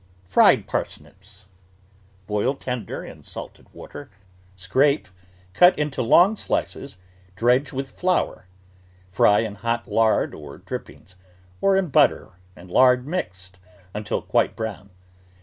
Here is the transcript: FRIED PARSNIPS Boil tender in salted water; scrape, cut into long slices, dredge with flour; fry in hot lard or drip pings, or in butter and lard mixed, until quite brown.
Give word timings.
FRIED 0.27 0.65
PARSNIPS 0.65 1.45
Boil 2.25 2.55
tender 2.55 3.05
in 3.05 3.21
salted 3.21 3.71
water; 3.71 4.09
scrape, 4.55 5.07
cut 5.53 5.77
into 5.77 6.01
long 6.01 6.35
slices, 6.35 6.97
dredge 7.35 7.71
with 7.71 7.91
flour; 7.91 8.47
fry 9.09 9.41
in 9.41 9.53
hot 9.53 9.87
lard 9.87 10.33
or 10.33 10.57
drip 10.57 10.87
pings, 10.87 11.17
or 11.61 11.77
in 11.77 11.89
butter 11.89 12.31
and 12.55 12.71
lard 12.71 13.05
mixed, 13.05 13.59
until 13.93 14.23
quite 14.23 14.55
brown. 14.55 14.89